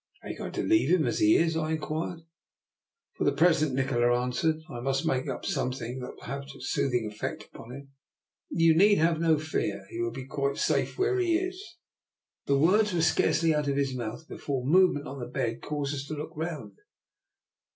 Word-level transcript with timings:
"Are 0.23 0.29
you 0.31 0.37
going 0.39 0.51
to 0.53 0.63
leave 0.63 0.89
him 0.89 1.05
as 1.05 1.19
he 1.19 1.35
is?" 1.37 1.55
I 1.55 1.73
inquired." 1.73 2.21
For 3.15 3.23
the 3.23 3.31
present," 3.31 3.75
Nikola 3.75 4.19
answered." 4.19 4.55
I 4.75 4.79
must 4.79 5.05
make 5.05 5.27
up 5.27 5.45
something 5.45 5.99
that 5.99 6.15
will 6.15 6.23
have 6.23 6.41
a 6.45 6.59
soothing 6.59 7.05
effect 7.11 7.47
upon 7.53 7.69
him. 7.71 7.91
You 8.49 8.73
need 8.73 8.95
have 8.95 9.19
no 9.21 9.37
fear; 9.37 9.85
he 9.91 10.01
will 10.01 10.09
be 10.09 10.25
quite 10.25 10.57
safe 10.57 10.97
where 10.97 11.19
he 11.19 11.37
is." 11.37 11.77
The 12.47 12.57
words 12.57 12.93
were 12.95 13.01
scarcely 13.03 13.53
out 13.53 13.67
of 13.67 13.75
his 13.77 13.93
mouth 13.95 14.27
before 14.27 14.63
a 14.63 14.65
movement 14.71 15.05
on 15.07 15.19
the 15.19 15.27
bed 15.27 15.61
caused 15.61 15.93
us 15.93 16.03
to 16.07 16.15
look 16.15 16.31
round. 16.35 16.79